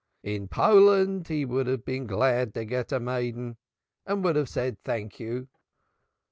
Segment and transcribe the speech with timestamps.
[0.23, 3.57] In Poland he would have been glad to get a maiden,
[4.03, 5.47] and would have said thank you."